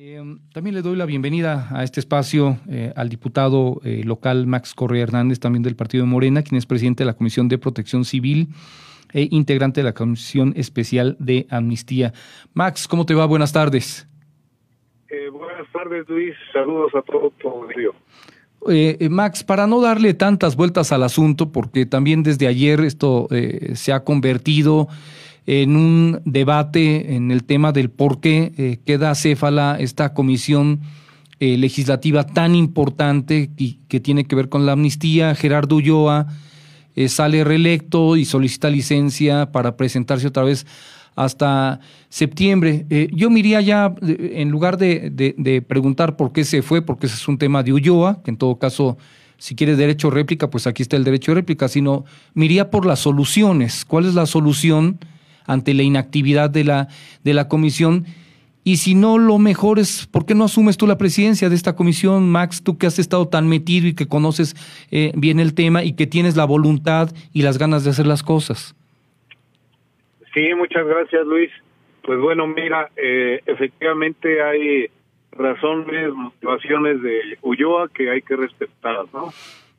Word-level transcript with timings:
Em, 0.00 0.38
también 0.52 0.76
le 0.76 0.82
doy 0.82 0.94
la 0.94 1.06
bienvenida 1.06 1.66
a 1.72 1.82
este 1.82 1.98
espacio 1.98 2.60
eh, 2.70 2.92
al 2.94 3.08
diputado 3.08 3.80
eh, 3.82 4.04
local 4.04 4.46
Max 4.46 4.72
Correa 4.72 5.02
Hernández, 5.02 5.40
también 5.40 5.64
del 5.64 5.74
Partido 5.74 6.04
de 6.04 6.08
Morena, 6.08 6.44
quien 6.44 6.56
es 6.56 6.66
presidente 6.66 7.02
de 7.02 7.06
la 7.06 7.14
Comisión 7.14 7.48
de 7.48 7.58
Protección 7.58 8.04
Civil 8.04 8.50
e 9.12 9.26
integrante 9.32 9.80
de 9.80 9.84
la 9.86 9.94
Comisión 9.94 10.52
Especial 10.54 11.16
de 11.18 11.48
Amnistía. 11.50 12.12
Max, 12.54 12.86
¿cómo 12.86 13.06
te 13.06 13.14
va? 13.14 13.26
Buenas 13.26 13.52
tardes. 13.52 14.06
Eh, 15.10 15.30
buenas 15.30 15.66
tardes, 15.72 16.08
Luis. 16.08 16.36
Saludos 16.52 16.94
a 16.94 17.02
todo 17.02 17.32
tu 17.40 17.48
Max, 19.10 19.42
para 19.42 19.66
no 19.66 19.80
darle 19.80 20.14
tantas 20.14 20.54
vueltas 20.54 20.92
al 20.92 21.02
asunto, 21.02 21.50
porque 21.50 21.86
también 21.86 22.22
desde 22.22 22.46
ayer 22.46 22.82
esto 22.82 23.26
se 23.74 23.92
ha 23.92 24.04
convertido 24.04 24.86
en 25.48 25.76
un 25.76 26.20
debate 26.26 27.14
en 27.16 27.30
el 27.30 27.42
tema 27.42 27.72
del 27.72 27.88
por 27.88 28.20
qué 28.20 28.52
eh, 28.58 28.80
queda 28.84 29.10
acéfala 29.10 29.78
esta 29.80 30.12
comisión 30.12 30.80
eh, 31.40 31.56
legislativa 31.56 32.26
tan 32.26 32.54
importante 32.54 33.50
y 33.56 33.78
que 33.88 33.98
tiene 33.98 34.26
que 34.26 34.36
ver 34.36 34.50
con 34.50 34.66
la 34.66 34.72
amnistía. 34.72 35.34
Gerardo 35.34 35.76
Ulloa 35.76 36.26
eh, 36.96 37.08
sale 37.08 37.44
reelecto 37.44 38.18
y 38.18 38.26
solicita 38.26 38.68
licencia 38.68 39.50
para 39.50 39.78
presentarse 39.78 40.26
otra 40.26 40.42
vez 40.42 40.66
hasta 41.16 41.80
septiembre. 42.10 42.86
yo 43.10 43.30
me 43.30 43.40
iría 43.40 43.62
ya, 43.62 43.94
en 44.02 44.50
lugar 44.50 44.76
de, 44.76 45.64
preguntar 45.66 46.16
por 46.16 46.30
qué 46.32 46.44
se 46.44 46.60
fue, 46.60 46.82
porque 46.82 47.06
ese 47.06 47.16
es 47.16 47.26
un 47.26 47.38
tema 47.38 47.62
de 47.62 47.72
Ulloa, 47.72 48.22
que 48.22 48.30
en 48.30 48.36
todo 48.36 48.58
caso, 48.58 48.98
si 49.38 49.56
quiere 49.56 49.76
derecho 49.76 50.10
de 50.10 50.14
réplica, 50.14 50.50
pues 50.50 50.66
aquí 50.66 50.82
está 50.82 50.96
el 50.96 51.04
derecho 51.04 51.32
de 51.32 51.36
réplica, 51.36 51.66
sino 51.68 52.04
me 52.34 52.44
iría 52.44 52.70
por 52.70 52.86
las 52.86 53.00
soluciones. 53.00 53.84
¿Cuál 53.84 54.04
es 54.04 54.14
la 54.14 54.26
solución? 54.26 54.98
Ante 55.48 55.74
la 55.74 55.82
inactividad 55.82 56.50
de 56.50 56.62
la, 56.62 56.86
de 57.24 57.34
la 57.34 57.48
comisión. 57.48 58.06
Y 58.62 58.76
si 58.76 58.94
no, 58.94 59.18
lo 59.18 59.38
mejor 59.38 59.78
es, 59.78 60.06
¿por 60.06 60.26
qué 60.26 60.34
no 60.34 60.44
asumes 60.44 60.76
tú 60.76 60.86
la 60.86 60.98
presidencia 60.98 61.48
de 61.48 61.56
esta 61.56 61.74
comisión, 61.74 62.30
Max, 62.30 62.62
tú 62.62 62.78
que 62.78 62.86
has 62.86 62.98
estado 62.98 63.26
tan 63.26 63.48
metido 63.48 63.88
y 63.88 63.94
que 63.94 64.06
conoces 64.06 64.54
eh, 64.90 65.10
bien 65.16 65.40
el 65.40 65.54
tema 65.54 65.82
y 65.82 65.94
que 65.94 66.06
tienes 66.06 66.36
la 66.36 66.44
voluntad 66.44 67.08
y 67.32 67.42
las 67.42 67.58
ganas 67.58 67.82
de 67.82 67.90
hacer 67.90 68.06
las 68.06 68.22
cosas? 68.22 68.76
Sí, 70.34 70.54
muchas 70.54 70.86
gracias, 70.86 71.26
Luis. 71.26 71.50
Pues 72.02 72.20
bueno, 72.20 72.46
mira, 72.46 72.90
eh, 72.96 73.40
efectivamente 73.46 74.42
hay 74.42 74.86
razones, 75.32 76.12
motivaciones 76.12 77.02
de 77.02 77.38
Ulloa 77.42 77.88
que 77.88 78.10
hay 78.10 78.22
que 78.22 78.36
respetar, 78.36 79.06
¿no? 79.12 79.32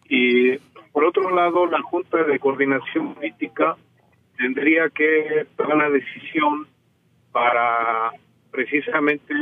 Y 0.09 0.57
por 0.91 1.05
otro 1.05 1.33
lado, 1.35 1.67
la 1.67 1.81
Junta 1.81 2.23
de 2.23 2.39
Coordinación 2.39 3.13
Política 3.13 3.77
tendría 4.39 4.89
que 4.89 5.45
tomar 5.57 5.75
una 5.75 5.89
decisión 5.89 6.65
para 7.33 8.11
precisamente 8.51 9.33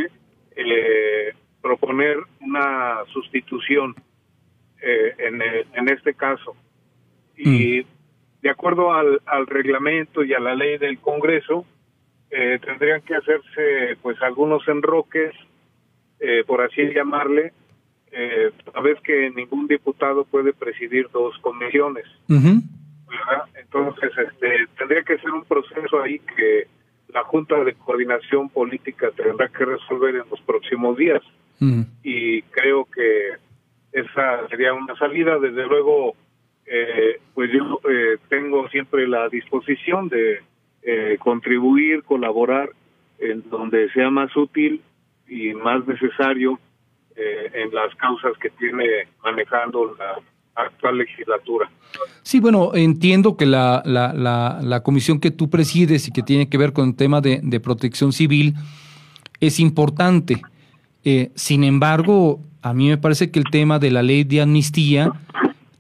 eh, 0.56 1.34
proponer 1.62 2.18
una 2.42 3.06
sustitución 3.14 3.94
eh, 4.82 5.14
en, 5.20 5.42
en, 5.42 5.90
este 5.90 6.16
caso. 6.16 6.56
Y 7.36 7.82
mm. 7.82 7.86
de 8.42 8.50
acuerdo 8.50 8.92
al, 8.92 9.22
al, 9.28 9.46
reglamento 9.46 10.24
y 10.24 10.34
a 10.34 10.40
la 10.40 10.56
ley 10.56 10.80
del 10.80 10.98
Congreso, 10.98 11.64
eh, 12.32 12.60
tendrían 12.66 13.02
que 13.04 13.16
hacerse 13.16 13.98
pues 14.02 14.20
algunos 14.22 14.68
enroques, 14.68 15.34
por 16.48 16.62
así 16.62 16.82
llamarle, 16.96 17.54
a 18.74 18.82
vez 18.82 19.00
que 19.02 19.30
ningún 19.30 19.68
diputado 19.68 20.26
puede 20.26 20.52
presidir 20.52 21.08
dos 21.14 21.38
comisiones. 21.42 22.06
Entonces, 23.56 24.12
este, 24.18 24.68
tendría 24.78 25.04
que 25.04 25.18
ser 25.18 25.32
un 25.32 25.44
proceso 25.46 26.02
ahí 26.02 26.20
que 26.20 26.68
la 27.10 27.24
Junta 27.24 27.64
de 27.64 27.74
Coordinación 27.74 28.50
Política 28.50 29.12
tendrá 29.16 29.48
que 29.50 29.66
resolver 29.66 30.16
en 30.16 30.30
los 30.30 30.42
próximos 30.42 30.98
días. 30.98 31.22
Y 32.04 32.44
creo 32.44 32.86
que 32.86 33.32
esa 33.92 34.48
sería 34.50 34.74
una 34.74 34.96
salida. 34.96 35.40
Desde 35.40 35.66
luego, 35.66 36.16
eh, 36.66 37.20
pues 37.34 37.50
yo 37.52 37.80
eh, 37.90 38.18
tengo 38.30 38.70
siempre 38.70 39.08
la 39.08 39.28
disposición 39.30 40.10
de 40.10 40.42
eh, 40.84 41.18
contribuir, 41.20 42.04
colaborar 42.04 42.70
en 43.18 43.50
donde 43.50 43.90
sea 43.92 44.12
más 44.12 44.36
útil 44.36 44.82
y 45.28 45.54
más 45.54 45.86
necesario 45.88 46.60
en 47.20 47.74
las 47.74 47.96
causas 47.96 48.38
que 48.38 48.52
tiene 48.52 49.08
manejando 49.24 49.96
la 49.98 50.20
actual 50.58 50.98
legislatura. 50.98 51.70
Sí, 52.24 52.40
bueno, 52.40 52.72
entiendo 52.74 53.38
que 53.38 53.46
la, 53.46 53.82
la, 53.86 54.82
comisión 54.84 55.20
que 55.20 55.32
tú 55.32 55.50
presides 55.50 56.08
y 56.08 56.12
que 56.12 56.24
tiene 56.24 56.50
que 56.50 56.58
ver 56.58 56.74
con 56.74 56.90
el 56.90 56.96
tema 56.96 57.22
de, 57.22 57.60
protección 57.62 58.12
civil 58.12 58.56
es 59.40 59.60
importante. 59.60 60.42
Eh, 61.04 61.32
sin 61.36 61.64
embargo, 61.64 62.42
a 62.62 62.74
mí 62.74 62.90
me 62.90 62.98
parece 62.98 63.32
que 63.32 63.40
el 63.40 63.46
tema 63.46 63.80
de 63.80 63.92
la 63.92 64.04
ley 64.04 64.24
de 64.24 64.42
amnistía 64.42 65.14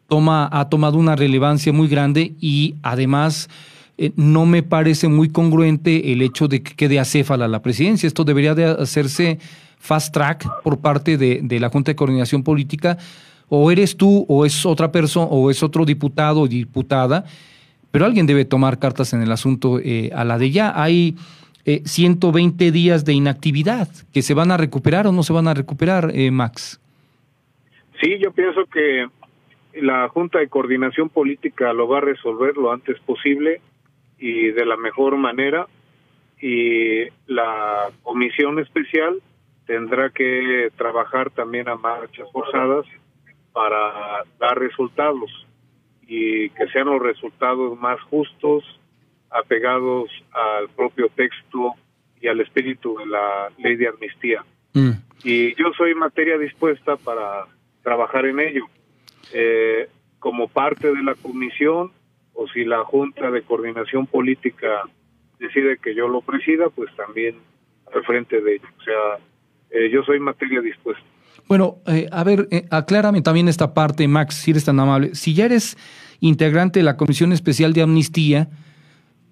toma, 0.07 0.47
ha 0.51 0.69
tomado 0.69 0.97
una 0.97 1.15
relevancia 1.15 1.73
muy 1.73 1.87
grande 1.87 2.33
y 2.39 2.75
además 2.81 3.49
eh, 3.97 4.11
no 4.15 4.45
me 4.45 4.63
parece 4.63 5.09
muy 5.09 5.29
congruente 5.29 6.13
el 6.13 6.21
hecho 6.21 6.47
de 6.47 6.63
que 6.63 6.75
quede 6.75 6.99
acéfala 6.99 7.47
la 7.47 7.61
presidencia. 7.61 8.07
Esto 8.07 8.23
debería 8.23 8.55
de 8.55 8.65
hacerse 8.65 9.39
fast 9.79 10.13
track 10.13 10.47
por 10.63 10.79
parte 10.79 11.17
de, 11.17 11.41
de 11.43 11.59
la 11.59 11.69
Junta 11.69 11.91
de 11.91 11.95
Coordinación 11.95 12.43
Política 12.43 12.97
o 13.49 13.71
eres 13.71 13.97
tú, 13.97 14.25
o 14.27 14.45
es 14.45 14.65
otra 14.65 14.91
persona, 14.91 15.27
o 15.27 15.49
es 15.49 15.63
otro 15.63 15.85
diputado 15.85 16.41
o 16.41 16.47
diputada, 16.47 17.25
pero 17.91 18.05
alguien 18.05 18.27
debe 18.27 18.45
tomar 18.45 18.79
cartas 18.79 19.13
en 19.13 19.21
el 19.21 19.31
asunto 19.31 19.79
eh, 19.79 20.11
a 20.13 20.23
la 20.25 20.37
de 20.37 20.51
ya. 20.51 20.73
Hay 20.81 21.15
120 21.65 22.67
eh, 22.67 22.71
días 22.71 23.05
de 23.05 23.13
inactividad 23.13 23.87
que 24.13 24.21
se 24.21 24.33
van 24.33 24.51
a 24.51 24.57
recuperar 24.57 25.07
o 25.07 25.11
no 25.11 25.23
se 25.23 25.33
van 25.33 25.47
a 25.47 25.53
recuperar, 25.53 26.11
eh, 26.13 26.31
Max. 26.31 26.79
Sí, 28.01 28.17
yo 28.19 28.31
pienso 28.31 28.65
que 28.65 29.07
la 29.81 30.07
Junta 30.09 30.39
de 30.39 30.47
Coordinación 30.47 31.09
Política 31.09 31.73
lo 31.73 31.87
va 31.87 31.99
a 31.99 32.01
resolver 32.01 32.55
lo 32.57 32.71
antes 32.71 32.99
posible 32.99 33.61
y 34.19 34.51
de 34.51 34.65
la 34.65 34.77
mejor 34.77 35.17
manera 35.17 35.67
y 36.41 37.05
la 37.27 37.89
comisión 38.03 38.59
especial 38.59 39.21
tendrá 39.65 40.09
que 40.11 40.69
trabajar 40.77 41.31
también 41.31 41.67
a 41.67 41.75
marchas 41.75 42.27
forzadas 42.31 42.85
para 43.57 44.23
dar 44.37 44.59
resultados 44.59 45.31
y 46.07 46.51
que 46.51 46.67
sean 46.67 46.85
los 46.85 47.01
resultados 47.01 47.75
más 47.79 47.99
justos, 48.01 48.63
apegados 49.31 50.11
al 50.31 50.69
propio 50.69 51.09
texto 51.09 51.73
y 52.21 52.27
al 52.27 52.39
espíritu 52.39 52.95
de 52.99 53.07
la 53.07 53.49
ley 53.57 53.75
de 53.75 53.87
amnistía. 53.87 54.45
Mm. 54.75 54.91
Y 55.23 55.55
yo 55.55 55.71
soy 55.75 55.95
materia 55.95 56.37
dispuesta 56.37 56.97
para 56.97 57.47
trabajar 57.81 58.27
en 58.27 58.41
ello. 58.41 58.67
Eh, 59.33 59.89
como 60.19 60.49
parte 60.49 60.93
de 60.93 61.01
la 61.01 61.15
comisión 61.15 61.91
o 62.35 62.47
si 62.49 62.63
la 62.63 62.83
Junta 62.83 63.31
de 63.31 63.41
Coordinación 63.41 64.05
Política 64.05 64.83
decide 65.39 65.79
que 65.79 65.95
yo 65.95 66.07
lo 66.07 66.21
presida, 66.21 66.69
pues 66.69 66.95
también 66.95 67.37
al 67.91 68.03
frente 68.03 68.39
de 68.39 68.57
ello. 68.57 68.67
O 68.77 68.83
sea, 68.83 69.17
eh, 69.71 69.89
yo 69.91 70.03
soy 70.03 70.19
materia 70.19 70.61
dispuesta. 70.61 71.03
Bueno, 71.47 71.77
eh, 71.87 72.07
a 72.11 72.23
ver, 72.23 72.47
eh, 72.51 72.65
aclárame 72.71 73.21
también 73.21 73.47
esta 73.47 73.73
parte, 73.73 74.07
Max, 74.07 74.35
si 74.35 74.51
eres 74.51 74.65
tan 74.65 74.79
amable. 74.79 75.15
Si 75.15 75.33
ya 75.33 75.45
eres 75.45 75.77
integrante 76.19 76.79
de 76.79 76.83
la 76.83 76.97
Comisión 76.97 77.31
Especial 77.31 77.73
de 77.73 77.81
Amnistía, 77.81 78.49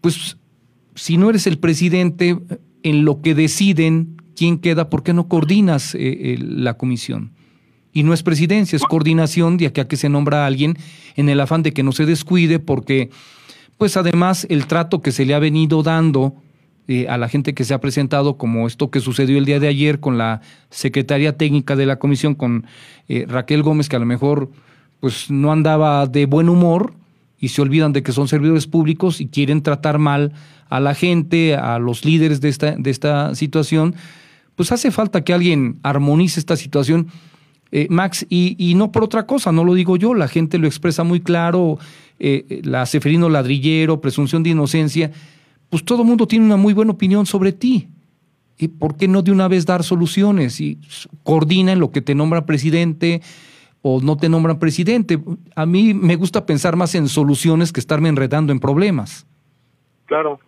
pues 0.01 0.37
si 0.95 1.17
no 1.17 1.29
eres 1.29 1.47
el 1.47 1.57
presidente, 1.57 2.37
en 2.83 3.03
lo 3.03 3.21
que 3.21 3.33
deciden 3.33 4.21
quién 4.35 4.59
queda, 4.59 4.89
¿por 4.89 5.03
qué 5.03 5.13
no 5.13 5.27
coordinas 5.27 5.97
la 5.99 6.75
comisión? 6.75 7.31
Y 7.91 8.03
no 8.03 8.13
es 8.13 8.21
presidencia, 8.21 8.75
es 8.75 8.83
coordinación 8.83 9.57
de 9.57 9.67
aquí 9.67 9.81
a 9.81 9.87
que 9.87 9.97
se 9.97 10.07
nombra 10.07 10.43
a 10.43 10.45
alguien 10.45 10.75
en 11.15 11.27
el 11.27 11.39
afán 11.39 11.63
de 11.63 11.73
que 11.73 11.81
no 11.81 11.91
se 11.91 12.05
descuide, 12.05 12.59
porque, 12.59 13.09
pues 13.77 13.97
además, 13.97 14.45
el 14.49 14.67
trato 14.67 15.01
que 15.01 15.11
se 15.11 15.25
le 15.25 15.33
ha 15.33 15.39
venido 15.39 15.81
dando 15.81 16.35
eh, 16.87 17.07
a 17.09 17.17
la 17.17 17.27
gente 17.27 17.55
que 17.55 17.63
se 17.63 17.73
ha 17.73 17.81
presentado, 17.81 18.37
como 18.37 18.67
esto 18.67 18.91
que 18.91 18.99
sucedió 18.99 19.39
el 19.39 19.45
día 19.45 19.59
de 19.59 19.67
ayer 19.67 19.99
con 19.99 20.19
la 20.19 20.41
secretaria 20.69 21.35
técnica 21.35 21.75
de 21.75 21.87
la 21.87 21.97
comisión, 21.97 22.35
con 22.35 22.67
eh, 23.09 23.25
Raquel 23.27 23.63
Gómez, 23.63 23.89
que 23.89 23.95
a 23.95 23.99
lo 23.99 24.05
mejor 24.05 24.51
pues 24.99 25.31
no 25.31 25.51
andaba 25.51 26.05
de 26.05 26.27
buen 26.27 26.47
humor 26.47 26.93
y 27.39 27.47
se 27.47 27.63
olvidan 27.63 27.91
de 27.91 28.03
que 28.03 28.11
son 28.11 28.27
servidores 28.27 28.67
públicos 28.67 29.19
y 29.19 29.25
quieren 29.25 29.63
tratar 29.63 29.97
mal 29.97 30.33
a 30.69 30.79
la 30.79 30.93
gente, 30.93 31.55
a 31.55 31.79
los 31.79 32.05
líderes 32.05 32.39
de 32.39 32.49
esta, 32.49 32.75
de 32.77 32.91
esta 32.91 33.33
situación, 33.33 33.95
pues 34.55 34.71
hace 34.71 34.91
falta 34.91 35.23
que 35.23 35.33
alguien 35.33 35.79
armonice 35.81 36.39
esta 36.39 36.55
situación. 36.55 37.07
Eh, 37.71 37.87
Max, 37.89 38.27
y, 38.29 38.55
y, 38.59 38.75
no 38.75 38.91
por 38.91 39.03
otra 39.03 39.25
cosa, 39.25 39.51
no 39.51 39.63
lo 39.63 39.73
digo 39.73 39.97
yo, 39.97 40.13
la 40.13 40.27
gente 40.27 40.59
lo 40.59 40.67
expresa 40.67 41.03
muy 41.03 41.19
claro, 41.19 41.79
la 42.19 42.85
Seferino 42.85 43.27
Ladrillero, 43.27 43.99
presunción 43.99 44.43
de 44.43 44.51
inocencia, 44.51 45.11
pues 45.75 45.83
todo 45.83 46.03
el 46.03 46.07
mundo 46.07 46.25
tiene 46.25 46.45
una 46.45 46.55
muy 46.55 46.73
buena 46.73 46.93
opinión 46.93 47.25
sobre 47.25 47.51
ti. 47.51 47.89
¿Y 48.57 48.69
por 48.69 48.95
qué 48.95 49.09
no 49.09 49.21
de 49.21 49.33
una 49.33 49.49
vez 49.49 49.65
dar 49.65 49.83
soluciones? 49.83 50.61
Y 50.61 50.77
coordina 51.23 51.73
en 51.73 51.81
lo 51.81 51.91
que 51.91 51.99
te 51.99 52.15
nombra 52.15 52.45
presidente 52.45 53.19
o 53.81 53.99
no 53.99 54.15
te 54.15 54.29
nombran 54.29 54.57
presidente. 54.57 55.19
A 55.53 55.65
mí 55.65 55.93
me 55.93 56.15
gusta 56.15 56.45
pensar 56.45 56.77
más 56.77 56.95
en 56.95 57.09
soluciones 57.09 57.73
que 57.73 57.81
estarme 57.81 58.07
enredando 58.07 58.53
en 58.53 58.61
problemas. 58.61 59.27
Claro, 60.05 60.39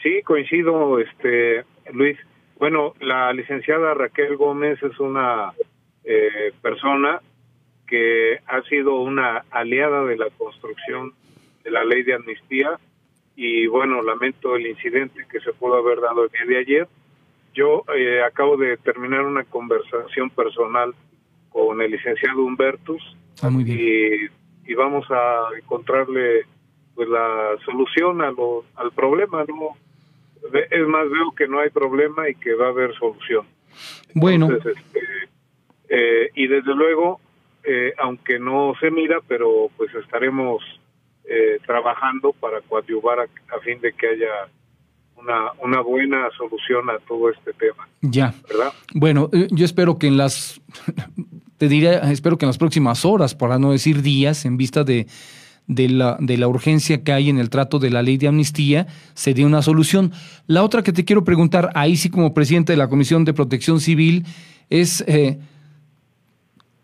sí, 0.00 0.22
coincido, 0.24 1.00
este 1.00 1.64
Luis. 1.92 2.16
Bueno, 2.60 2.94
la 3.00 3.32
licenciada 3.32 3.94
Raquel 3.94 4.36
Gómez 4.36 4.80
es 4.80 5.00
una 5.00 5.54
eh, 6.04 6.52
persona 6.62 7.20
que 7.88 8.38
ha 8.46 8.62
sido 8.68 9.00
una 9.00 9.44
aliada 9.50 10.04
de 10.04 10.18
la 10.18 10.28
construcción 10.38 11.14
de 11.64 11.72
la 11.72 11.82
ley 11.82 12.04
de 12.04 12.14
amnistía 12.14 12.78
y 13.40 13.68
bueno, 13.68 14.02
lamento 14.02 14.56
el 14.56 14.66
incidente 14.66 15.24
que 15.30 15.38
se 15.38 15.52
pudo 15.52 15.76
haber 15.76 16.00
dado 16.00 16.24
el 16.24 16.30
día 16.30 16.44
de 16.44 16.58
ayer. 16.58 16.88
Yo 17.54 17.84
eh, 17.96 18.20
acabo 18.20 18.56
de 18.56 18.76
terminar 18.78 19.24
una 19.24 19.44
conversación 19.44 20.28
personal 20.30 20.92
con 21.48 21.80
el 21.80 21.92
licenciado 21.92 22.42
Humbertus 22.42 23.16
ah, 23.42 23.50
Y, 23.64 24.28
y, 24.66 24.74
vamos 24.74 25.06
a 25.10 25.50
encontrarle 25.56 26.46
pues 26.96 27.08
la 27.08 27.54
solución 27.64 28.22
a 28.22 28.32
lo, 28.32 28.64
al 28.74 28.90
problema, 28.90 29.44
¿no? 29.44 29.76
Es 30.68 30.86
más, 30.88 31.08
veo 31.08 31.30
que 31.30 31.46
no 31.46 31.60
hay 31.60 31.70
problema 31.70 32.28
y 32.28 32.34
que 32.34 32.54
va 32.54 32.66
a 32.66 32.70
haber 32.70 32.92
solución. 32.94 33.46
Bueno. 34.14 34.48
este, 34.52 35.00
eh, 35.88 36.30
y 36.34 36.48
desde 36.48 36.74
luego, 36.74 37.20
eh, 37.62 37.94
aunque 37.98 38.40
no 38.40 38.74
se 38.80 38.90
mira, 38.90 39.20
pero 39.28 39.70
pues 39.76 39.94
estaremos 39.94 40.60
eh, 41.30 41.58
trabajando 41.66 42.32
para 42.32 42.62
coadyuvar 42.62 43.20
a, 43.20 43.60
fin 43.60 43.78
de 43.82 43.92
que 43.92 44.08
haya 44.08 44.48
una, 45.14 45.52
una 45.62 45.82
buena 45.82 46.28
solución 46.36 46.88
a 46.88 46.98
todo 47.06 47.28
este 47.30 47.52
tema. 47.52 47.86
Ya. 48.00 48.32
¿Verdad? 48.48 48.72
Bueno, 48.94 49.28
yo 49.50 49.64
espero 49.66 49.98
que 49.98 50.06
en 50.06 50.16
las, 50.16 50.60
te 51.58 51.68
diría, 51.68 51.98
espero 52.10 52.38
que 52.38 52.46
en 52.46 52.48
las 52.48 52.56
próximas 52.56 53.04
horas, 53.04 53.34
para 53.34 53.58
no 53.58 53.72
decir 53.72 54.00
días, 54.00 54.46
en 54.46 54.56
vista 54.56 54.84
de, 54.84 55.06
de 55.66 55.90
la, 55.90 56.16
de 56.18 56.38
la 56.38 56.48
urgencia 56.48 57.04
que 57.04 57.12
hay 57.12 57.28
en 57.28 57.38
el 57.38 57.50
trato 57.50 57.78
de 57.78 57.90
la 57.90 58.02
ley 58.02 58.16
de 58.16 58.28
amnistía, 58.28 58.86
se 59.12 59.34
dé 59.34 59.44
una 59.44 59.60
solución. 59.60 60.12
La 60.46 60.64
otra 60.64 60.82
que 60.82 60.94
te 60.94 61.04
quiero 61.04 61.24
preguntar, 61.24 61.70
ahí 61.74 61.96
sí 61.96 62.08
como 62.08 62.32
presidente 62.32 62.72
de 62.72 62.78
la 62.78 62.88
Comisión 62.88 63.26
de 63.26 63.34
Protección 63.34 63.80
Civil, 63.80 64.24
es... 64.70 65.04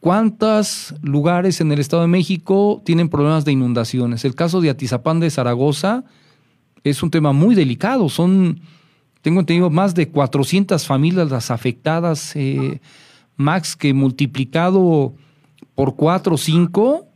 ¿Cuántos 0.05 0.95
lugares 1.01 1.63
en 1.63 1.73
el 1.73 1.79
Estado 1.79 2.03
de 2.03 2.09
México 2.09 2.83
tienen 2.85 3.09
problemas 3.09 3.47
de 3.47 3.53
inundaciones? 3.53 4.27
El 4.27 4.35
caso 4.35 4.61
de 4.61 4.69
Atizapán 4.69 5.19
de 5.19 5.31
Zaragoza 5.31 6.05
es 6.83 7.03
un 7.03 7.11
tema 7.11 7.33
muy 7.33 7.55
delicado. 7.55 8.11
Son, 8.11 8.61
tengo 9.23 9.41
entendido, 9.41 9.71
más 9.71 9.95
de 9.95 10.11
400 10.11 10.87
familias 10.87 11.31
las 11.31 11.51
afectadas, 11.51 12.37
eh, 12.37 12.83
Max, 13.37 13.77
que 13.77 13.95
multiplicado 13.95 15.15
por 15.75 15.97
4 15.97 16.35
o 16.35 16.37
5, 16.37 17.07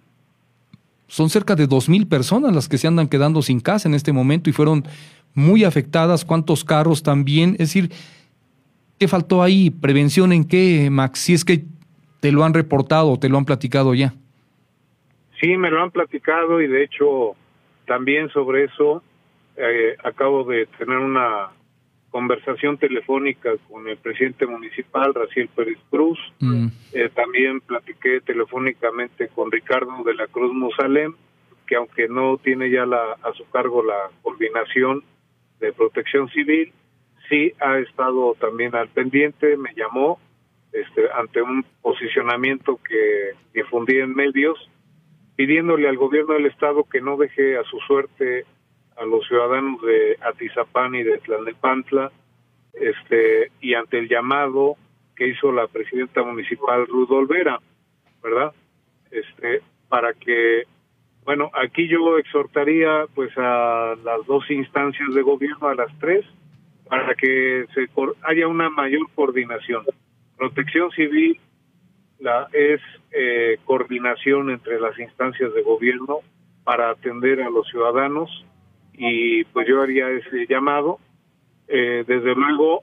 son 1.09 1.29
cerca 1.29 1.55
de 1.57 1.69
2.000 1.69 2.09
personas 2.09 2.55
las 2.55 2.71
que 2.71 2.79
se 2.79 2.87
andan 2.87 3.09
quedando 3.09 3.43
sin 3.43 3.61
casa 3.61 3.87
en 3.87 3.95
este 3.95 4.15
momento 4.15 4.49
y 4.49 4.55
fueron 4.55 4.89
muy 5.35 5.65
afectadas. 5.65 6.25
¿Cuántos 6.25 6.65
carros 6.65 7.03
también? 7.03 7.51
Es 7.59 7.69
decir, 7.69 7.93
¿qué 8.99 9.09
faltó 9.09 9.43
ahí? 9.43 9.69
¿Prevención 9.69 10.33
en 10.33 10.45
qué, 10.45 10.89
Max? 10.89 11.21
Si 11.21 11.35
es 11.35 11.45
que 11.45 11.67
¿Te 12.21 12.33
lo 12.33 12.45
han 12.45 12.55
reportado 12.55 13.13
o 13.13 13.19
te 13.19 13.29
lo 13.29 13.39
han 13.39 13.45
platicado 13.45 13.95
ya? 13.95 14.15
Sí, 15.41 15.57
me 15.57 15.71
lo 15.71 15.83
han 15.83 15.91
platicado 15.91 16.61
y 16.61 16.67
de 16.67 16.83
hecho 16.83 17.37
también 17.87 18.29
sobre 18.31 18.65
eso 18.65 19.03
eh, 19.57 19.97
acabo 20.05 20.45
de 20.45 20.67
tener 20.79 20.99
una 20.99 21.51
conversación 22.11 22.79
telefónica 22.79 23.51
con 23.69 23.87
el 23.89 23.97
presidente 23.99 24.47
municipal, 24.47 25.15
Raciel 25.15 25.49
Pérez 25.49 25.79
Cruz. 25.91 26.19
Mm. 26.41 26.69
Eh, 26.93 27.11
también 27.15 27.61
platiqué 27.61 28.21
telefónicamente 28.21 29.29
con 29.29 29.53
Ricardo 29.53 30.03
de 30.05 30.15
la 30.15 30.27
Cruz 30.27 30.53
Musalem, 30.55 31.15
que 31.67 31.77
aunque 31.77 32.09
no 32.09 32.39
tiene 32.39 32.71
ya 32.71 32.87
la, 32.87 33.13
a 33.23 33.33
su 33.35 33.49
cargo 33.51 33.83
la 33.83 34.11
coordinación 34.23 35.05
de 35.61 35.73
protección 35.73 36.29
civil, 36.31 36.73
sí 37.29 37.53
ha 37.61 37.79
estado 37.79 38.35
también 38.41 38.75
al 38.75 38.89
pendiente, 38.89 39.57
me 39.57 39.75
llamó 39.75 40.19
este, 40.73 41.11
ante 41.13 41.43
un 41.43 41.65
posicionamiento 41.83 42.79
que 42.89 43.33
difundí 43.55 43.99
en 43.99 44.15
medios, 44.15 44.59
pidiéndole 45.37 45.89
al 45.89 45.97
gobierno 45.97 46.35
del 46.35 46.47
estado 46.47 46.85
que 46.85 47.01
no 47.01 47.17
deje 47.17 47.57
a 47.57 47.65
su 47.65 47.79
suerte 47.81 48.45
a 48.97 49.05
los 49.05 49.27
ciudadanos 49.29 49.81
de 49.83 50.17
Atizapán 50.21 50.95
y 50.95 51.05
de 51.05 51.19
Tlalnepantla, 51.19 52.11
este, 52.75 53.51
y 53.61 53.75
ante 53.75 53.99
el 53.99 54.09
llamado 54.09 54.77
que 55.17 55.29
hizo 55.29 55.53
la 55.53 55.67
presidenta 55.67 56.23
municipal 56.23 56.87
Ruth 56.87 57.11
Olvera, 57.11 57.61
¿verdad? 58.23 58.53
Este, 59.11 59.63
para 59.89 60.13
que, 60.15 60.65
bueno, 61.25 61.51
aquí 61.55 61.89
yo 61.89 62.19
exhortaría 62.19 63.07
pues 63.15 63.31
a 63.37 63.95
las 64.05 64.27
dos 64.27 64.51
instancias 64.51 65.15
de 65.15 65.23
gobierno, 65.23 65.69
a 65.69 65.75
las 65.75 65.97
tres, 65.99 66.25
para 66.89 67.15
que 67.15 67.67
se 67.75 67.89
haya 68.23 68.49
una 68.49 68.71
mayor 68.71 69.09
coordinación. 69.15 69.85
Protección 70.39 70.91
civil 70.93 71.39
la, 72.21 72.49
es 72.53 72.81
eh, 73.11 73.59
coordinación 73.65 74.51
entre 74.51 74.81
las 74.81 74.97
instancias 74.99 75.53
de 75.53 75.63
gobierno 75.63 76.21
para 76.63 76.91
atender 76.91 77.43
a 77.43 77.51
los 77.51 77.67
ciudadanos 77.69 78.45
y 78.93 79.43
pues 79.45 79.67
yo 79.67 79.83
haría 79.83 80.09
ese 80.11 80.47
llamado. 80.49 81.01
Eh, 81.67 82.05
desde 82.07 82.37
luego, 82.37 82.83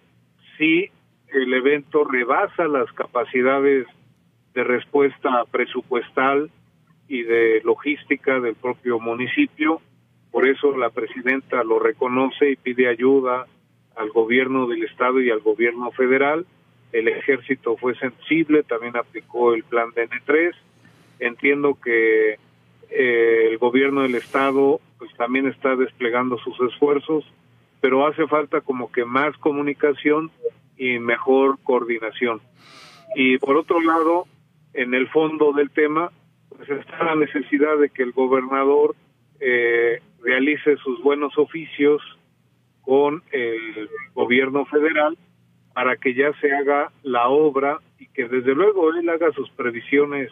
si 0.58 0.90
el 1.30 1.54
evento 1.54 2.04
rebasa 2.04 2.68
las 2.68 2.92
capacidades 2.92 3.88
de 4.54 4.64
respuesta 4.64 5.46
presupuestal 5.50 6.50
y 7.08 7.24
de 7.24 7.62
logística 7.64 8.42
del 8.42 8.56
propio 8.56 9.00
municipio, 9.00 9.82
por 10.32 10.46
eso 10.46 10.76
la 10.76 10.90
presidenta 10.90 11.64
lo 11.64 11.80
reconoce 11.80 12.52
y 12.52 12.56
pide 12.58 12.90
ayuda 12.90 13.46
al 13.96 14.10
gobierno 14.10 14.68
del 14.68 14.84
estado 14.84 15.22
y 15.22 15.30
al 15.30 15.40
gobierno 15.40 15.92
federal 15.92 16.46
el 16.96 17.10
ejército 17.10 17.76
fue 17.76 17.94
sensible, 17.96 18.64
también 18.64 18.96
aplicó 18.96 19.54
el 19.54 19.64
plan 19.64 19.90
DN3. 19.90 20.54
Entiendo 21.20 21.78
que 21.84 22.38
eh, 22.90 23.48
el 23.50 23.58
gobierno 23.58 24.04
del 24.04 24.16
estado 24.16 24.80
pues 24.98 25.14
también 25.16 25.48
está 25.48 25.76
desplegando 25.76 26.38
sus 26.38 26.58
esfuerzos, 26.72 27.26
pero 27.82 28.08
hace 28.08 28.26
falta 28.28 28.62
como 28.62 28.92
que 28.94 29.04
más 29.04 29.36
comunicación 29.38 30.32
y 30.78 31.00
mejor 31.00 31.60
coordinación. 31.64 32.40
Y 33.16 33.40
por 33.40 33.58
otro 33.58 33.82
lado, 33.82 34.26
en 34.74 34.94
el 34.94 35.10
fondo 35.10 35.52
del 35.52 35.72
tema, 35.72 36.12
pues 36.48 36.70
está 36.70 37.04
la 37.04 37.16
necesidad 37.16 37.78
de 37.78 37.90
que 37.90 38.04
el 38.04 38.14
gobernador 38.14 38.96
eh, 39.42 40.00
realice 40.24 40.78
sus 40.78 41.04
buenos 41.04 41.38
oficios 41.38 42.02
con 42.84 43.22
el 43.32 43.90
gobierno 44.14 44.66
federal 44.66 45.18
para 45.76 45.98
que 45.98 46.14
ya 46.14 46.32
se 46.40 46.50
haga 46.54 46.90
la 47.04 47.28
obra 47.28 47.80
y 48.00 48.08
que 48.08 48.30
desde 48.30 48.56
luego 48.56 48.94
él 48.94 49.10
haga 49.10 49.34
sus 49.34 49.50
previsiones 49.52 50.32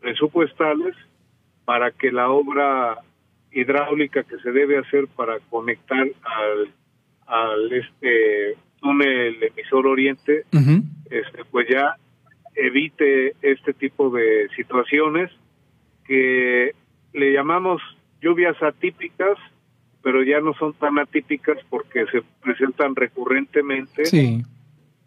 presupuestales 0.00 0.94
para 1.64 1.90
que 1.90 2.12
la 2.12 2.30
obra 2.30 2.98
hidráulica 3.50 4.22
que 4.22 4.38
se 4.38 4.52
debe 4.52 4.78
hacer 4.78 5.08
para 5.08 5.40
conectar 5.50 6.06
al, 6.22 6.70
al 7.26 7.72
este 7.72 8.56
túnel 8.80 9.42
emisor 9.42 9.84
oriente 9.88 10.44
este 11.10 11.44
pues 11.50 11.66
ya 11.68 11.96
evite 12.54 13.34
este 13.42 13.72
tipo 13.74 14.10
de 14.10 14.48
situaciones 14.54 15.28
que 16.06 16.70
le 17.14 17.32
llamamos 17.32 17.82
lluvias 18.20 18.62
atípicas 18.62 19.38
pero 20.02 20.22
ya 20.22 20.38
no 20.38 20.54
son 20.54 20.72
tan 20.74 21.00
atípicas 21.00 21.58
porque 21.68 22.06
se 22.12 22.22
presentan 22.40 22.94
recurrentemente 22.94 24.04
sí 24.04 24.44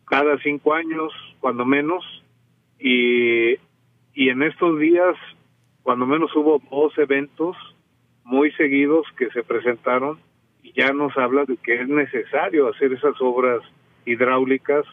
cada 0.07 0.37
cinco 0.39 0.73
años, 0.73 1.13
cuando 1.39 1.65
menos, 1.65 2.03
y, 2.79 3.53
y 4.13 4.29
en 4.29 4.43
estos 4.43 4.79
días, 4.79 5.15
cuando 5.83 6.05
menos 6.05 6.35
hubo 6.35 6.61
dos 6.71 6.97
eventos 6.97 7.55
muy 8.23 8.51
seguidos 8.53 9.05
que 9.17 9.29
se 9.29 9.43
presentaron 9.43 10.19
y 10.61 10.73
ya 10.73 10.91
nos 10.91 11.15
habla 11.17 11.45
de 11.45 11.57
que 11.57 11.81
es 11.81 11.87
necesario 11.87 12.67
hacer 12.67 12.93
esas 12.93 13.15
obras 13.21 13.61
hidráulicas, 14.05 14.85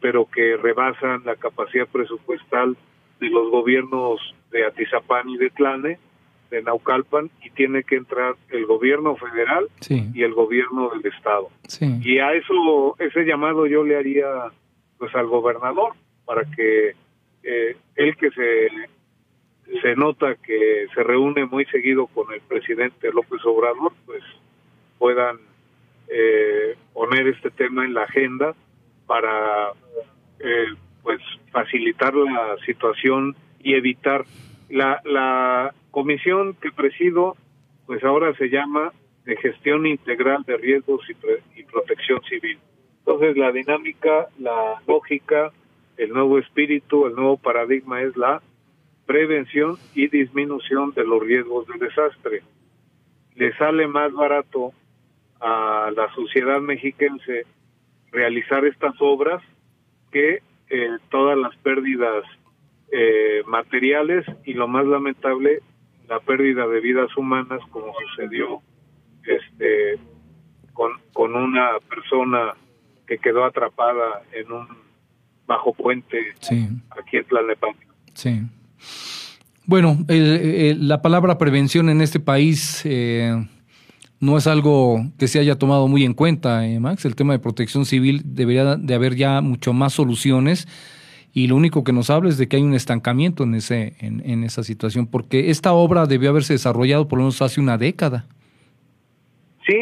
pero 0.00 0.26
que 0.26 0.56
rebasan 0.56 1.22
la 1.24 1.36
capacidad 1.36 1.86
presupuestal 1.88 2.76
de 3.20 3.30
los 3.30 3.50
gobiernos 3.50 4.20
de 4.50 4.66
Atizapán 4.66 5.28
y 5.30 5.38
de 5.38 5.50
Tlane, 5.50 5.98
de 6.54 6.62
Naucalpan, 6.62 7.30
y 7.42 7.50
tiene 7.50 7.82
que 7.82 7.96
entrar 7.96 8.36
el 8.50 8.66
gobierno 8.66 9.16
federal 9.16 9.68
y 9.88 10.22
el 10.22 10.34
gobierno 10.34 10.90
del 10.90 11.12
estado. 11.12 11.50
Y 11.80 12.18
a 12.18 12.32
eso, 12.32 12.96
ese 12.98 13.24
llamado 13.24 13.66
yo 13.66 13.84
le 13.84 13.96
haría 13.96 14.26
pues 14.98 15.14
al 15.14 15.26
gobernador 15.26 15.92
para 16.24 16.44
que 16.44 16.94
eh, 17.42 17.76
él 17.96 18.16
que 18.16 18.30
se 18.30 18.68
se 19.82 19.96
nota 19.96 20.34
que 20.36 20.86
se 20.94 21.02
reúne 21.02 21.46
muy 21.46 21.64
seguido 21.66 22.06
con 22.06 22.32
el 22.32 22.40
presidente 22.42 23.10
López 23.12 23.44
Obrador, 23.44 23.92
pues 24.06 24.22
puedan 24.98 25.38
eh, 26.08 26.76
poner 26.92 27.28
este 27.28 27.50
tema 27.50 27.84
en 27.84 27.94
la 27.94 28.02
agenda 28.02 28.54
para 29.06 29.70
eh, 30.38 30.66
pues 31.02 31.20
facilitar 31.50 32.14
la 32.14 32.56
situación 32.66 33.34
y 33.62 33.74
evitar 33.74 34.24
la 34.74 35.00
la 35.04 35.72
comisión 35.90 36.54
que 36.54 36.72
presido 36.72 37.36
pues 37.86 38.02
ahora 38.02 38.34
se 38.34 38.48
llama 38.48 38.92
de 39.24 39.36
gestión 39.36 39.86
integral 39.86 40.42
de 40.44 40.56
riesgos 40.56 41.00
y, 41.08 41.60
y 41.60 41.64
protección 41.64 42.20
civil 42.24 42.58
Entonces 42.98 43.36
la 43.36 43.52
dinámica, 43.52 44.28
la 44.38 44.82
lógica, 44.86 45.52
el 45.96 46.10
nuevo 46.10 46.38
espíritu, 46.38 47.06
el 47.06 47.14
nuevo 47.14 47.36
paradigma 47.36 48.02
es 48.02 48.16
la 48.16 48.42
prevención 49.06 49.76
y 49.94 50.08
disminución 50.08 50.92
de 50.92 51.04
los 51.04 51.22
riesgos 51.22 51.66
de 51.68 51.86
desastre. 51.86 52.42
Le 53.36 53.56
sale 53.56 53.86
más 53.86 54.12
barato 54.12 54.72
a 55.40 55.92
la 55.94 56.12
sociedad 56.14 56.60
mexiquense 56.60 57.44
realizar 58.10 58.64
estas 58.64 58.94
obras 59.00 59.42
que 60.10 60.40
eh, 60.70 60.88
todas 61.10 61.36
las 61.36 61.54
pérdidas 61.56 62.24
eh, 62.96 63.42
materiales 63.48 64.24
y 64.44 64.52
lo 64.52 64.68
más 64.68 64.86
lamentable 64.86 65.62
la 66.08 66.20
pérdida 66.20 66.64
de 66.68 66.80
vidas 66.80 67.10
humanas 67.16 67.60
como 67.70 67.92
sucedió 68.08 68.60
este 69.26 69.98
con, 70.72 70.92
con 71.12 71.34
una 71.34 71.70
persona 71.88 72.54
que 73.08 73.18
quedó 73.18 73.44
atrapada 73.44 74.22
en 74.32 74.52
un 74.52 74.68
bajo 75.46 75.72
puente 75.74 76.18
aquí 76.40 77.16
en 77.16 77.24
Tlalnepantla. 77.24 77.94
Sí. 78.14 78.42
Bueno, 79.66 79.98
la 80.08 81.02
palabra 81.02 81.36
prevención 81.36 81.88
en 81.88 82.00
este 82.00 82.20
país 82.20 82.82
eh, 82.84 83.34
no 84.20 84.36
es 84.36 84.46
algo 84.46 85.04
que 85.18 85.26
se 85.26 85.40
haya 85.40 85.58
tomado 85.58 85.88
muy 85.88 86.04
en 86.04 86.14
cuenta, 86.14 86.64
eh, 86.66 86.78
Max. 86.78 87.04
El 87.06 87.16
tema 87.16 87.32
de 87.32 87.40
protección 87.40 87.86
civil 87.86 88.22
debería 88.24 88.76
de 88.76 88.94
haber 88.94 89.16
ya 89.16 89.40
mucho 89.40 89.72
más 89.72 89.94
soluciones 89.94 90.68
y 91.36 91.48
lo 91.48 91.56
único 91.56 91.82
que 91.82 91.92
nos 91.92 92.10
habla 92.10 92.30
es 92.30 92.38
de 92.38 92.48
que 92.48 92.56
hay 92.56 92.62
un 92.62 92.74
estancamiento 92.74 93.42
en, 93.42 93.56
ese, 93.56 93.96
en, 93.98 94.44
esa 94.44 94.62
situación, 94.62 95.08
porque 95.08 95.50
esta 95.50 95.72
obra 95.72 96.06
debió 96.06 96.30
haberse 96.30 96.52
desarrollado 96.52 97.08
por 97.08 97.18
lo 97.18 97.24
menos 97.24 97.42
hace 97.42 97.60
una 97.60 97.76
década. 97.76 98.24
Sí, 99.66 99.74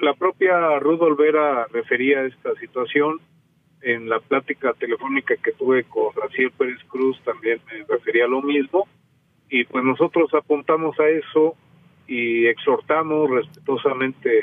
la 0.00 0.14
propia 0.14 0.78
Ruth 0.78 1.00
Olvera 1.00 1.66
refería 1.72 2.20
a 2.20 2.26
esta 2.26 2.54
situación. 2.56 3.20
En 3.80 4.08
la 4.08 4.20
plática 4.20 4.74
telefónica 4.74 5.34
que 5.36 5.52
tuve 5.52 5.84
con 5.84 6.12
Raciel 6.14 6.50
Pérez 6.50 6.80
Cruz 6.88 7.18
también 7.24 7.58
me 7.66 7.84
refería 7.88 8.26
a 8.26 8.28
lo 8.28 8.42
mismo. 8.42 8.86
Y 9.48 9.64
pues 9.64 9.82
nosotros 9.84 10.34
apuntamos 10.34 10.98
a 11.00 11.08
eso 11.08 11.54
y 12.06 12.46
exhortamos 12.46 13.30
respetuosamente 13.30 14.42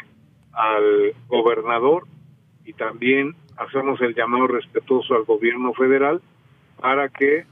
al 0.54 1.14
gobernador 1.28 2.08
y 2.64 2.74
también 2.74 3.36
hacemos 3.58 4.02
el 4.02 4.16
llamado 4.16 4.48
respetuoso 4.48 5.14
al 5.14 5.26
gobierno 5.26 5.72
federal 5.74 6.22
para 6.80 7.10
que 7.10 7.46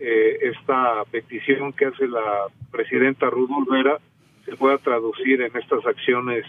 eh, 0.00 0.38
esta 0.42 1.04
petición 1.10 1.72
que 1.72 1.86
hace 1.86 2.06
la 2.06 2.46
presidenta 2.70 3.30
Ruth 3.30 3.50
Olvera 3.50 3.98
se 4.44 4.56
pueda 4.56 4.78
traducir 4.78 5.42
en 5.42 5.56
estas 5.56 5.84
acciones 5.84 6.46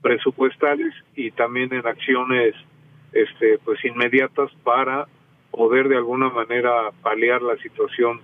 presupuestales 0.00 0.94
y 1.16 1.30
también 1.32 1.72
en 1.72 1.86
acciones 1.86 2.54
este 3.12 3.58
pues 3.58 3.84
inmediatas 3.84 4.50
para 4.64 5.06
poder 5.50 5.88
de 5.88 5.96
alguna 5.96 6.30
manera 6.30 6.90
paliar 7.02 7.42
la 7.42 7.56
situación 7.58 8.20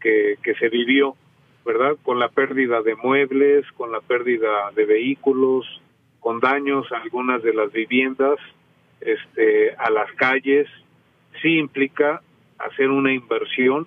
que, 0.00 0.36
que 0.42 0.54
se 0.54 0.68
vivió, 0.68 1.16
¿verdad? 1.64 1.96
Con 2.02 2.18
la 2.18 2.28
pérdida 2.28 2.82
de 2.82 2.96
muebles, 2.96 3.70
con 3.72 3.92
la 3.92 4.00
pérdida 4.00 4.70
de 4.74 4.84
vehículos, 4.84 5.66
con 6.20 6.40
daños 6.40 6.90
a 6.92 6.98
algunas 6.98 7.42
de 7.42 7.52
las 7.52 7.72
viviendas, 7.72 8.38
este, 9.00 9.74
a 9.76 9.90
las 9.90 10.10
calles, 10.12 10.68
sí 11.42 11.58
implica 11.58 12.22
hacer 12.66 12.88
una 12.88 13.12
inversión 13.12 13.86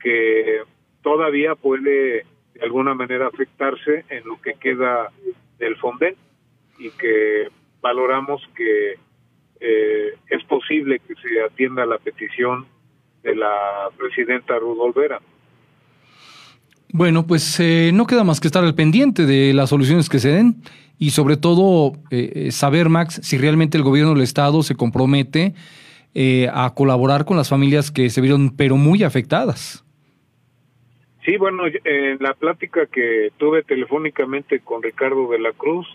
que 0.00 0.62
todavía 1.02 1.54
puede 1.54 2.24
de 2.54 2.60
alguna 2.62 2.94
manera 2.94 3.26
afectarse 3.26 4.04
en 4.08 4.26
lo 4.26 4.40
que 4.40 4.54
queda 4.54 5.10
del 5.58 5.76
Fonden 5.76 6.14
y 6.78 6.90
que 6.90 7.48
valoramos 7.80 8.42
que 8.54 8.94
eh, 9.60 10.14
es 10.28 10.44
posible 10.44 11.00
que 11.06 11.14
se 11.14 11.42
atienda 11.42 11.86
la 11.86 11.98
petición 11.98 12.66
de 13.22 13.36
la 13.36 13.88
presidenta 13.96 14.58
Rudolf 14.58 14.96
Vera. 14.96 15.20
Bueno, 16.92 17.26
pues 17.26 17.58
eh, 17.60 17.90
no 17.94 18.06
queda 18.06 18.24
más 18.24 18.40
que 18.40 18.48
estar 18.48 18.64
al 18.64 18.74
pendiente 18.74 19.24
de 19.24 19.54
las 19.54 19.70
soluciones 19.70 20.08
que 20.08 20.18
se 20.18 20.28
den 20.28 20.62
y 20.98 21.10
sobre 21.10 21.36
todo 21.36 21.92
eh, 22.10 22.50
saber, 22.52 22.88
Max, 22.88 23.20
si 23.22 23.38
realmente 23.38 23.78
el 23.78 23.84
gobierno 23.84 24.12
del 24.12 24.22
Estado 24.22 24.62
se 24.62 24.74
compromete 24.74 25.54
eh, 26.14 26.48
a 26.52 26.74
colaborar 26.74 27.24
con 27.24 27.36
las 27.36 27.48
familias 27.48 27.90
que 27.90 28.10
se 28.10 28.20
vieron 28.20 28.54
pero 28.56 28.76
muy 28.76 29.02
afectadas. 29.02 29.84
Sí, 31.24 31.36
bueno, 31.36 31.64
en 31.66 32.18
la 32.20 32.34
plática 32.34 32.86
que 32.86 33.30
tuve 33.38 33.62
telefónicamente 33.62 34.60
con 34.60 34.82
Ricardo 34.82 35.30
de 35.30 35.38
la 35.38 35.52
Cruz, 35.52 35.86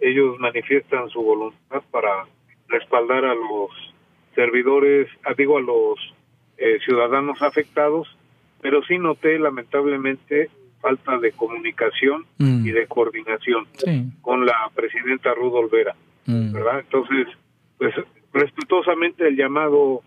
ellos 0.00 0.38
manifiestan 0.38 1.08
su 1.08 1.20
voluntad 1.20 1.82
para 1.90 2.26
respaldar 2.68 3.24
a 3.24 3.34
los 3.34 3.70
servidores, 4.34 5.08
digo 5.36 5.58
a 5.58 5.60
los 5.60 5.98
eh, 6.58 6.78
ciudadanos 6.84 7.42
afectados, 7.42 8.08
pero 8.60 8.82
sí 8.84 8.98
noté 8.98 9.38
lamentablemente 9.38 10.48
falta 10.80 11.18
de 11.18 11.32
comunicación 11.32 12.24
mm. 12.38 12.66
y 12.66 12.70
de 12.70 12.86
coordinación 12.86 13.66
con 14.22 14.46
la 14.46 14.70
presidenta 14.74 15.34
Rudolf 15.34 15.72
Vera, 15.72 15.96
mm. 16.26 16.52
¿verdad? 16.52 16.80
Entonces, 16.80 17.26
pues 17.78 17.94
respetuosamente 18.32 19.26
el 19.26 19.36
llamado 19.36 20.02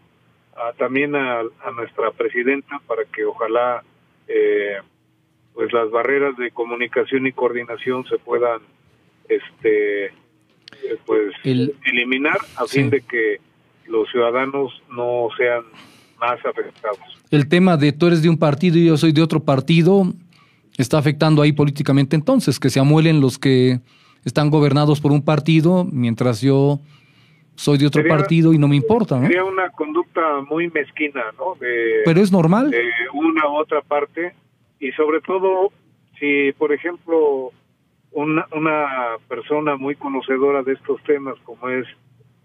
también 0.78 1.16
a, 1.16 1.44
nuestra 1.76 2.12
presidenta 2.12 2.80
para 2.86 3.04
que 3.06 3.26
ojalá 3.26 3.84
eh, 4.28 4.78
pues 5.54 5.72
las 5.74 5.90
barreras 5.90 6.38
de 6.38 6.52
comunicación 6.52 7.28
y 7.28 7.32
coordinación 7.32 8.06
se 8.06 8.18
puedan 8.18 8.60
este 9.28 10.06
eh, 10.06 10.12
pues 11.06 11.34
eliminar 11.44 12.38
a 12.58 12.66
fin 12.66 12.90
de 12.90 13.02
que 13.02 13.40
los 13.88 14.10
ciudadanos 14.12 14.82
no 14.90 15.30
sean 15.38 15.64
más 16.20 16.40
afectados. 16.46 17.00
El 17.32 17.48
tema 17.48 17.78
de 17.78 17.92
tú 17.92 18.08
eres 18.08 18.22
de 18.22 18.30
un 18.30 18.38
partido 18.38 18.78
y 18.78 18.86
yo 18.86 18.98
soy 18.98 19.12
de 19.12 19.22
otro 19.22 19.44
partido 19.44 20.06
está 20.78 20.98
afectando 20.98 21.42
ahí 21.42 21.52
políticamente 21.52 22.16
entonces, 22.16 22.60
que 22.60 22.70
se 22.70 22.80
amuelen 22.80 23.20
los 23.20 23.38
que 23.38 23.80
están 24.26 24.50
gobernados 24.50 25.02
por 25.02 25.12
un 25.12 25.24
partido 25.24 25.86
mientras 25.92 26.42
yo 26.42 26.80
soy 27.62 27.78
de 27.78 27.86
otro 27.86 28.04
partido 28.08 28.54
y 28.54 28.58
no 28.58 28.68
me 28.68 28.76
importa, 28.76 29.20
¿no? 29.20 29.28
Sería 29.28 29.44
una 29.44 29.70
conducta 29.70 30.42
muy 30.50 30.72
mezquina, 30.72 31.26
¿no? 31.38 31.56
Pero 31.60 32.20
es 32.20 32.32
normal. 32.32 32.72
De 32.72 32.90
una 33.14 33.48
u 33.50 33.58
otra 33.58 33.82
parte 33.82 34.34
y 34.80 34.92
sobre 34.94 35.22
todo 35.22 35.72
si, 36.20 36.54
por 36.54 36.74
ejemplo, 36.74 37.52
una, 38.14 38.48
una 38.56 38.88
persona 39.28 39.76
muy 39.76 39.96
conocedora 39.96 40.64
de 40.64 40.74
estos 40.74 41.04
temas 41.04 41.36
como 41.44 41.70
es 41.70 41.86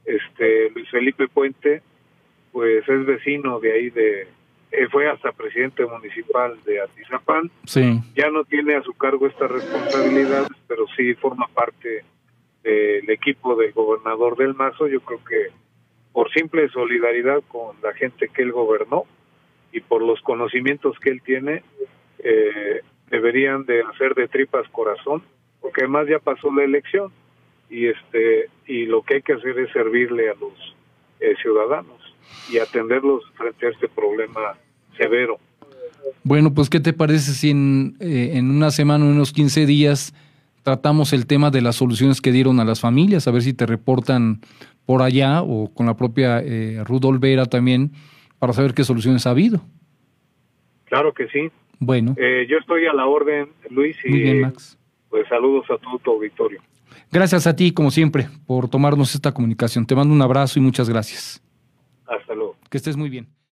este 0.05 0.69
Luis 0.75 0.91
Felipe 0.91 1.29
Puente, 1.29 1.81
pues 2.53 2.87
es 2.87 3.07
vecino 3.07 3.59
de 3.59 3.73
ahí 3.73 3.91
de 3.91 4.29
fue 4.91 5.09
hasta 5.09 5.33
presidente 5.33 5.87
municipal 5.87 6.59
de 6.67 6.83
Atizapán. 6.83 7.51
Sí. 7.65 8.03
Ya 8.15 8.29
no 8.29 8.45
tiene 8.45 8.75
a 8.75 8.83
su 8.83 8.93
cargo 8.93 9.27
esta 9.27 9.49
responsabilidad, 9.49 10.47
pero 10.69 10.85
sí 10.95 11.15
forma 11.15 11.47
parte 11.55 12.05
del 12.67 13.09
equipo 13.11 13.55
del 13.55 13.73
gobernador 13.73 14.37
del 14.37 14.55
Mazo, 14.55 14.89
yo 14.89 15.01
creo 15.01 15.25
que 15.25 15.53
por 16.13 16.33
simple 16.33 16.69
solidaridad 16.71 17.43
con 17.47 17.77
la 17.83 17.93
gente 17.93 18.29
que 18.29 18.43
él 18.43 18.51
gobernó 18.51 19.05
y 19.73 19.81
por 19.81 20.03
los 20.03 20.21
conocimientos 20.23 20.99
que 20.99 21.11
él 21.11 21.23
tiene, 21.23 21.63
eh, 22.19 22.81
deberían 23.11 23.65
de 23.67 23.83
hacer 23.83 24.15
de 24.15 24.27
tripas 24.27 24.69
corazón, 24.71 25.23
porque 25.61 25.83
además 25.83 26.09
ya 26.09 26.19
pasó 26.19 26.53
la 26.53 26.65
elección 26.65 27.13
y 27.71 27.87
este 27.87 28.49
y 28.67 28.87
lo 28.87 29.03
que 29.03 29.17
hay 29.17 29.23
que 29.23 29.35
hacer 29.35 29.59
es 29.59 29.71
servirle 29.73 30.31
a 30.31 30.35
los 30.35 30.75
eh, 31.21 31.35
ciudadanos 31.41 32.01
y 32.51 32.59
atenderlos 32.59 33.23
frente 33.37 33.67
a 33.67 33.71
este 33.71 33.89
problema 33.89 34.57
severo. 34.97 35.39
Bueno, 36.25 36.53
pues 36.53 36.69
¿qué 36.69 36.81
te 36.81 36.93
parece 36.93 37.33
si 37.33 37.51
en, 37.51 37.97
eh, 38.01 38.33
en 38.35 38.51
una 38.51 38.71
semana, 38.71 39.05
unos 39.05 39.33
15 39.33 39.67
días, 39.67 40.13
tratamos 40.67 41.13
el 41.13 41.29
tema 41.29 41.53
de 41.53 41.63
las 41.63 41.77
soluciones 41.77 42.21
que 42.21 42.33
dieron 42.33 42.59
a 42.59 42.65
las 42.65 42.81
familias, 42.81 43.29
a 43.29 43.31
ver 43.31 43.43
si 43.43 43.55
te 43.55 43.67
reportan 43.67 44.41
por 44.85 45.01
allá 45.01 45.43
o 45.43 45.73
con 45.73 45.87
la 45.87 45.97
propia 45.97 46.41
eh, 46.41 46.83
Rudolf 46.85 47.21
Vera 47.21 47.47
también, 47.47 47.93
para 48.41 48.53
saber 48.53 48.75
qué 48.75 48.83
soluciones 48.83 49.29
ha 49.29 49.31
habido. 49.31 49.61
Claro 50.87 51.15
que 51.15 51.29
sí. 51.29 51.53
Bueno. 51.79 52.17
Eh, 52.19 52.49
yo 52.51 52.59
estoy 52.59 52.85
a 52.87 52.93
la 52.93 53.07
orden, 53.07 53.51
Luis, 53.71 53.97
y 54.05 54.09
Muy 54.09 54.19
bien, 54.19 54.41
Max. 54.41 54.77
pues 55.09 55.29
saludos 55.29 55.67
a 55.71 55.79
todo 55.79 56.01
tu 56.01 56.11
auditorio. 56.11 56.61
Gracias 57.13 57.47
a 57.47 57.55
ti, 57.55 57.71
como 57.71 57.93
siempre, 57.93 58.27
por 58.45 58.69
tomarnos 58.69 59.15
esta 59.15 59.31
comunicación. 59.31 59.87
Te 59.87 59.95
mando 59.95 60.13
un 60.13 60.23
abrazo 60.23 60.59
y 60.59 60.63
muchas 60.63 60.89
gracias. 60.89 61.41
Hasta 62.09 62.35
luego. 62.35 62.57
Que 62.69 62.79
estés 62.79 62.97
muy 62.97 63.09
bien. 63.09 63.29